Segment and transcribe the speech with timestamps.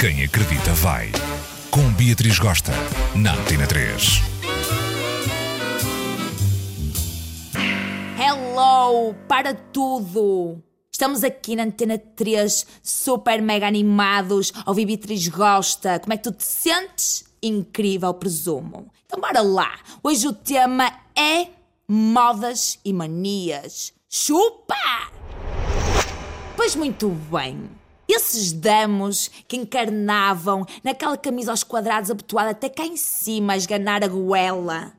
[0.00, 1.12] Quem acredita vai.
[1.70, 2.72] Com Beatriz Gosta,
[3.14, 4.22] na Antena 3.
[8.18, 9.14] Hello!
[9.28, 10.64] Para tudo!
[10.90, 14.54] Estamos aqui na Antena 3, super mega animados.
[14.64, 15.98] A ouvir Beatriz Gosta.
[15.98, 17.26] Como é que tu te sentes?
[17.42, 18.90] Incrível, presumo.
[19.04, 19.80] Então bora lá.
[20.02, 21.48] Hoje o tema é
[21.86, 23.92] modas e manias.
[24.08, 25.10] Chupa!
[26.56, 27.79] Pois muito bem.
[28.12, 34.02] Esses damos que encarnavam naquela camisa aos quadrados abotoada até cá em cima a esganar
[34.02, 34.92] a goela.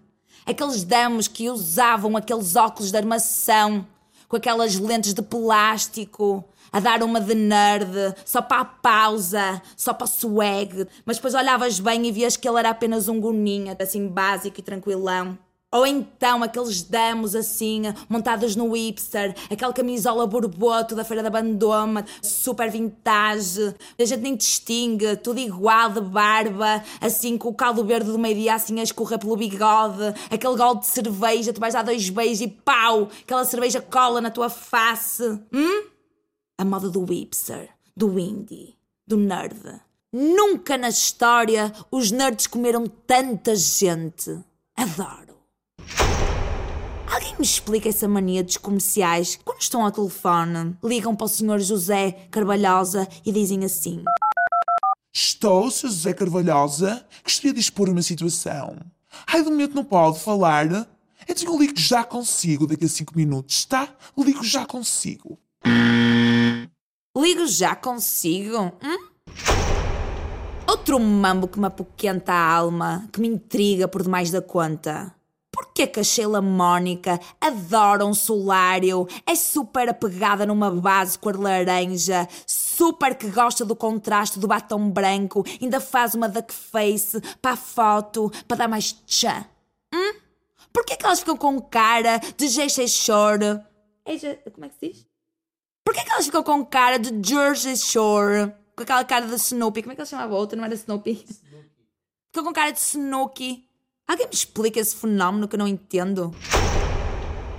[0.45, 3.85] Aqueles damos que usavam aqueles óculos de armação
[4.29, 9.93] com aquelas lentes de plástico a dar uma de nerd, só para a pausa, só
[9.93, 13.75] para o swag, mas depois olhavas bem e vias que ele era apenas um goninha,
[13.77, 15.37] assim básico e tranquilão.
[15.73, 22.05] Ou então aqueles damos assim, montados no hipster, aquela camisola borboto da Feira da Bandoma,
[22.21, 28.11] super vintage, a gente nem distingue, tudo igual de barba, assim com o caldo verde
[28.11, 32.09] do meio-dia assim a escorrer pelo bigode, aquele gol de cerveja, tu vais dar dois
[32.09, 35.23] beijos e pau, aquela cerveja cola na tua face.
[35.53, 35.85] Hum?
[36.57, 38.75] A moda do hipster, do indie,
[39.07, 39.81] do nerd.
[40.11, 44.37] Nunca na história os nerds comeram tanta gente.
[44.75, 45.30] Adoro.
[47.11, 51.59] Alguém me explica essa mania dos comerciais quando estão ao telefone, ligam para o Sr.
[51.59, 54.03] José Carvalhosa e dizem assim:
[55.13, 55.87] Estou, Sr.
[55.87, 57.05] José Carvalhosa.
[57.23, 58.77] Gostaria de expor uma situação.
[59.27, 60.87] Ai, de momento não pode falar.
[61.27, 63.89] Então eu ligo já consigo daqui a cinco minutos, tá?
[64.17, 65.37] Ligo já consigo.
[67.15, 68.71] Ligo já consigo?
[68.81, 69.07] Hum?
[70.67, 75.13] Outro mambo que me apoquenta a alma, que me intriga por demais da conta.
[75.87, 83.15] Que a Sheila Mónica adora um solário, é super apegada numa base cor laranja, super
[83.15, 88.31] que gosta do contraste do batom branco, ainda faz uma duck face para a foto,
[88.47, 89.43] para dar mais tchã?
[89.93, 90.13] Hum?
[90.71, 93.59] Porquê que elas ficam com cara de Jersey Shore?
[94.05, 95.07] Eja, como é que se diz?
[95.83, 98.53] Porquê que elas ficam com cara de Jersey Shore?
[98.75, 99.81] Com aquela cara de Snoopy.
[99.81, 100.55] Como é que ela chamava a outra?
[100.55, 101.25] Não era Snoopy?
[102.31, 103.67] Ficam com cara de Snooki.
[104.11, 106.35] Alguém me explica esse fenómeno que eu não entendo?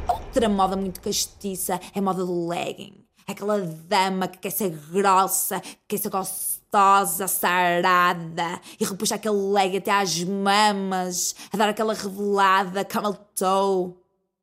[0.07, 2.93] Outra moda muito castiça é a moda do legging.
[3.27, 9.79] Aquela dama que quer ser grossa, que quer ser gostosa, sarada e repuxa aquele leg
[9.79, 13.95] até às mamas, a dar aquela revelada camel toe.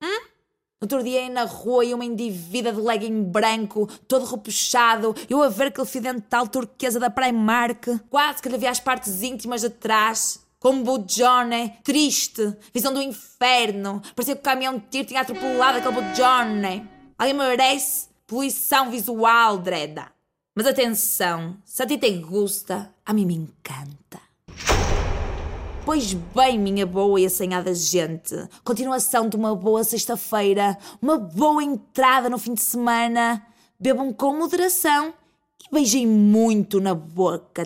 [0.01, 0.25] Hum?
[0.81, 5.47] Outro dia aí na rua e uma indivídua de legging branco, todo repuxado, eu a
[5.47, 9.69] ver aquele fio dental turquesa da Primark, quase que lhe via as partes íntimas de
[9.69, 10.48] trás.
[10.59, 14.01] Como Bujone, triste, visão do inferno.
[14.13, 16.89] Parecia que o caminhão de tiro tinha atropelado aquele Bujone.
[17.17, 20.11] Alguém merece poluição visual, Dreda.
[20.53, 24.19] Mas atenção, se a ti te gusta, a mim me encanta.
[25.85, 32.29] Pois bem, minha boa e assanhada gente, continuação de uma boa sexta-feira, uma boa entrada
[32.29, 33.41] no fim de semana.
[33.79, 35.13] Bebam com moderação
[35.65, 37.65] e beijem muito na boca,